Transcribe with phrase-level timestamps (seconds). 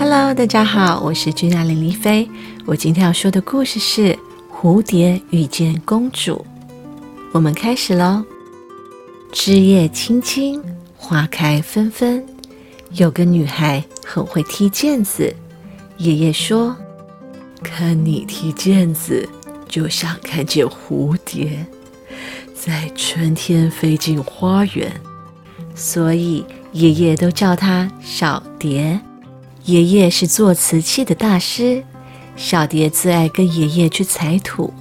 [0.00, 2.30] Hello，大家好，我是君雅林丽菲。
[2.64, 4.12] 我今天要说的故事是
[4.48, 6.46] 《蝴蝶遇见公主》。
[7.32, 8.24] 我们开始喽。
[9.32, 10.62] 枝叶青青，
[10.96, 12.24] 花开纷纷。
[12.92, 15.34] 有个女孩很会踢毽子。
[15.96, 16.76] 爷爷说
[17.60, 19.28] ：“看你踢毽子，
[19.68, 21.66] 就像看见蝴蝶
[22.54, 24.92] 在春天飞进花园。”
[25.74, 28.98] 所以爷爷都叫她小蝶。
[29.68, 31.84] 爷爷是做瓷器的大师，
[32.36, 34.72] 小蝶最爱跟爷爷去采土。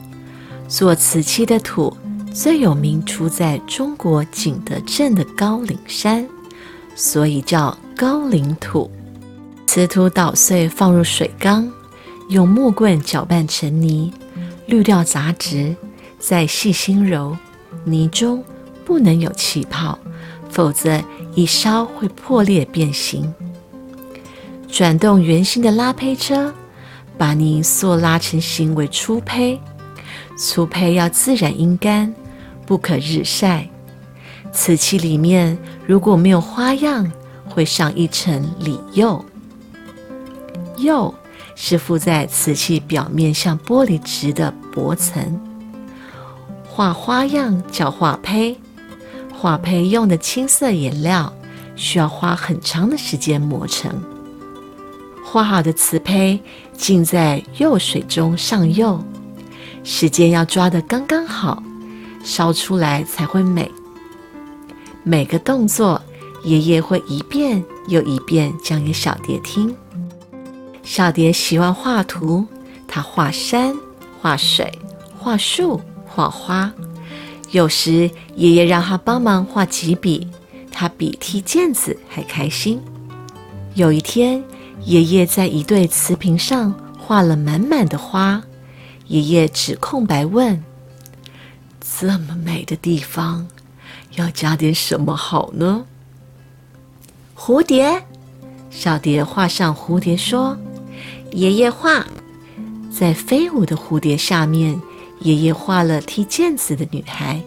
[0.69, 1.95] 做瓷器的土
[2.33, 6.25] 最有名，出在中国景德镇的高岭山，
[6.95, 8.89] 所以叫高岭土。
[9.65, 11.69] 瓷土捣碎放入水缸，
[12.29, 14.13] 用木棍搅拌成泥，
[14.67, 15.75] 滤掉杂质，
[16.17, 17.35] 再细心揉。
[17.83, 18.41] 泥中
[18.85, 19.99] 不能有气泡，
[20.49, 21.03] 否则
[21.35, 23.33] 一烧会破裂变形。
[24.67, 26.53] 转动圆形的拉胚车，
[27.17, 29.59] 把泥塑拉成形为粗胚。
[30.37, 32.13] 粗胚要自然阴干，
[32.65, 33.67] 不可日晒。
[34.51, 37.11] 瓷器里面如果没有花样，
[37.49, 39.23] 会上一层里釉。
[40.77, 41.13] 釉
[41.55, 45.39] 是附在瓷器表面像玻璃质的薄层。
[46.67, 48.55] 画花样叫画胚，
[49.33, 51.33] 画胚用的青色颜料
[51.75, 53.91] 需要花很长的时间磨成。
[55.29, 56.39] 画好的瓷胚
[56.77, 59.03] 浸在釉水中上釉，
[59.83, 61.61] 时间要抓得刚刚好，
[62.23, 63.69] 烧出来才会美。
[65.03, 66.01] 每个动作，
[66.45, 69.75] 爷爷会一遍又一遍讲给小蝶听。
[70.81, 72.45] 小蝶喜欢画图，
[72.87, 73.75] 他画山、
[74.21, 74.71] 画水、
[75.19, 76.71] 画树、画花。
[77.51, 80.25] 有时爷爷让他帮忙画几笔，
[80.71, 82.81] 他比踢毽子还开心。
[83.75, 84.41] 有一天。
[84.83, 88.41] 爷爷在一对瓷瓶上画了满满的花。
[89.07, 90.63] 爷爷指空白问
[91.79, 93.47] ：“这么美的地方，
[94.15, 95.85] 要加点什么好呢？”
[97.37, 98.03] 蝴蝶，
[98.69, 100.57] 小蝶画上蝴蝶说
[101.31, 102.05] ：“爷爷画，
[102.91, 104.81] 在飞舞的蝴蝶下面，
[105.21, 107.41] 爷爷画了踢毽子的女孩。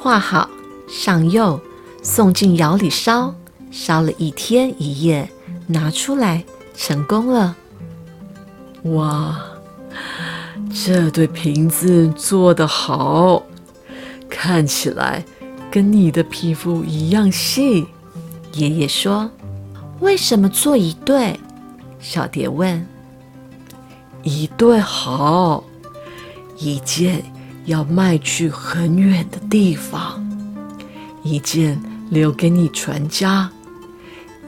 [0.00, 0.48] 画好，
[0.88, 1.60] 上釉，
[2.02, 3.34] 送进窑里烧，
[3.70, 5.28] 烧了一天一夜，
[5.66, 6.42] 拿出来。”
[6.76, 7.56] 成功了！
[8.82, 9.40] 哇，
[10.72, 13.42] 这对瓶子做得好，
[14.28, 15.24] 看起来
[15.70, 17.88] 跟你的皮肤一样细。
[18.52, 19.28] 爷爷说
[20.00, 21.40] ：“为什么做一对？”
[21.98, 22.86] 小蝶问。
[24.22, 25.64] “一对好，
[26.58, 27.24] 一件
[27.64, 30.24] 要卖去很远的地方，
[31.24, 33.50] 一件留给你传家。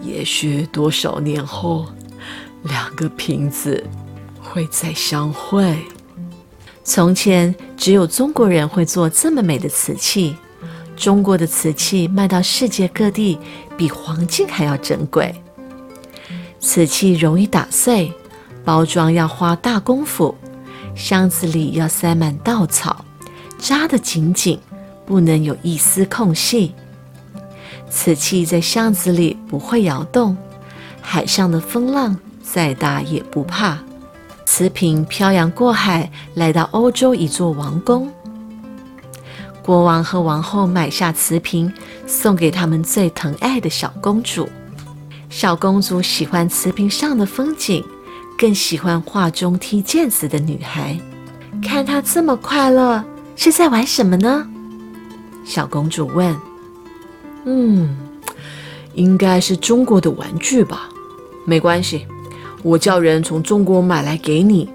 [0.00, 1.86] 也许多少年后。”
[2.62, 3.84] 两个瓶子
[4.40, 5.78] 会再相会。
[6.84, 10.34] 从前只有中国人会做这么美的瓷器，
[10.96, 13.38] 中国的瓷器卖到世界各地，
[13.76, 15.34] 比黄金还要珍贵。
[16.60, 18.12] 瓷器容易打碎，
[18.64, 20.34] 包装要花大功夫，
[20.94, 23.04] 箱子里要塞满稻草，
[23.58, 24.58] 扎得紧紧，
[25.06, 26.74] 不能有一丝空隙。
[27.90, 30.36] 瓷器在箱子里不会摇动，
[31.00, 32.18] 海上的风浪。
[32.50, 33.78] 再大也不怕。
[34.46, 38.10] 瓷瓶漂洋过海来到欧洲一座王宫，
[39.62, 41.70] 国王和王后买下瓷瓶，
[42.06, 44.48] 送给他们最疼爱的小公主。
[45.28, 47.84] 小公主喜欢瓷瓶上的风景，
[48.38, 50.98] 更喜欢画中踢毽子的女孩。
[51.62, 53.04] 看她这么快乐，
[53.36, 54.48] 是在玩什么呢？
[55.44, 56.34] 小公主问。
[57.44, 57.94] 嗯，
[58.94, 60.88] 应该是中国的玩具吧。
[61.44, 62.06] 没关系。
[62.62, 64.68] 我叫人从中国买来给你，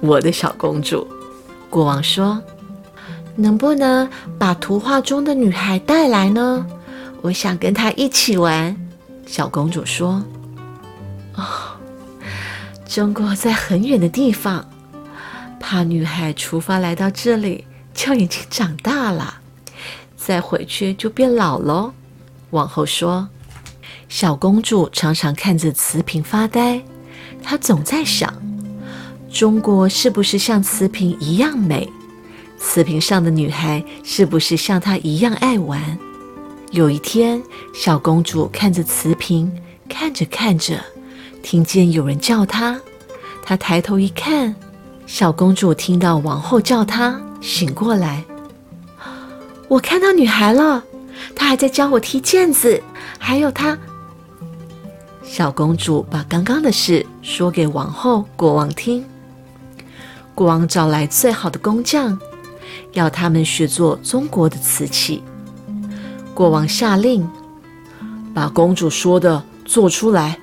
[0.00, 1.06] 我的小公主。
[1.70, 2.40] 国王说
[3.34, 6.66] ：“能不能把图画中的女孩带来呢？
[7.22, 8.76] 我想跟她一起玩。”
[9.26, 10.22] 小公主说
[11.34, 11.44] ：“哦，
[12.86, 14.64] 中国在很远的地方，
[15.58, 19.38] 怕女孩出发来到这里就已经长大了，
[20.16, 21.92] 再回去就变老喽。”
[22.50, 23.28] 王后说
[24.08, 26.80] ：“小公主常常看着瓷瓶发呆。”
[27.48, 28.34] 他总在想，
[29.32, 31.88] 中国是不是像瓷瓶一样美？
[32.58, 35.96] 瓷瓶上的女孩是不是像她一样爱玩？
[36.72, 37.40] 有一天，
[37.72, 39.48] 小公主看着瓷瓶，
[39.88, 40.80] 看着看着，
[41.40, 42.80] 听见有人叫她。
[43.44, 44.52] 她抬头一看，
[45.06, 48.24] 小公主听到王后叫她，醒过来。
[49.68, 50.82] 我看到女孩了，
[51.36, 52.82] 她还在教我踢毽子，
[53.20, 53.78] 还有她。
[55.28, 59.04] 小公主把刚刚的事说给王后、国王听。
[60.36, 62.16] 国王找来最好的工匠，
[62.92, 65.22] 要他们学做中国的瓷器。
[66.32, 67.28] 国王下令，
[68.32, 70.38] 把公主说的做出来。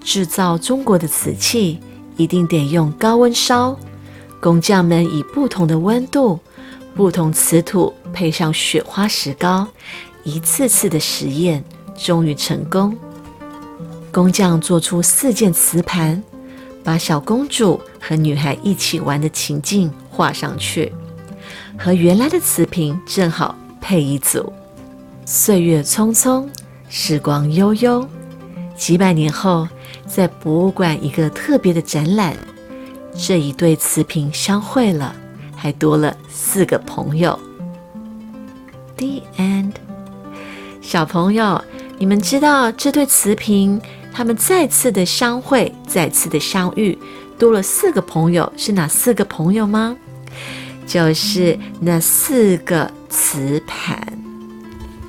[0.00, 1.78] 制造中国的瓷器，
[2.16, 3.76] 一定得用高温烧。
[4.40, 6.38] 工匠们以不同的温度、
[6.94, 9.66] 不同瓷土，配上雪花石膏，
[10.24, 11.62] 一次次的实验，
[11.96, 12.96] 终于成功。
[14.12, 16.22] 工匠做出四件瓷盘，
[16.84, 20.92] 把小公主和女孩一起玩的情境画上去，
[21.78, 24.52] 和原来的瓷瓶正好配一组。
[25.24, 26.46] 岁月匆匆，
[26.90, 28.06] 时光悠悠，
[28.76, 29.66] 几百年后，
[30.06, 32.36] 在博物馆一个特别的展览，
[33.16, 35.16] 这一对瓷瓶相会了，
[35.56, 37.38] 还多了四个朋友。
[38.98, 39.72] The end。
[40.82, 41.64] 小朋友，
[41.98, 43.80] 你们知道这对瓷瓶
[44.12, 46.96] 他们再次的相会，再次的相遇，
[47.38, 49.96] 多了四个朋友，是哪四个朋友吗？
[50.86, 54.06] 就是那四个瓷盘。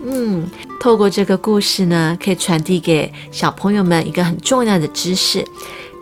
[0.05, 5.45] 嗯，透过这个故事呢，可以传递给小朋友们一个很重要的知识，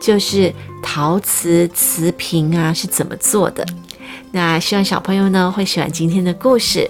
[0.01, 3.65] 就是陶瓷瓷瓶啊是怎么做的。
[4.31, 6.89] 那希望小朋友呢会喜欢今天的故事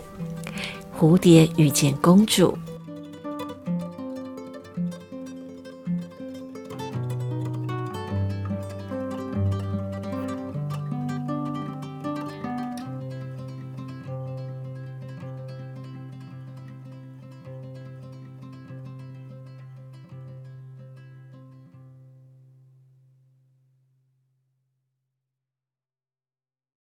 [0.99, 2.57] 《蝴蝶遇见公主》。